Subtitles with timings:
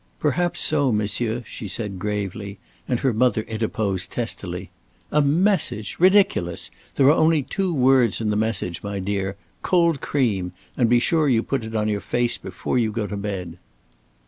[0.17, 2.57] "Perhaps so, monsieur," she said, gravely,
[2.87, 4.71] and her mother interposed testily:
[5.11, 5.97] "A message!
[5.99, 6.71] Ridiculous!
[6.95, 9.35] There are only two words in the message, my dear.
[9.61, 10.53] Cold cream!
[10.75, 13.59] and be sure you put it on your face before you go to bed."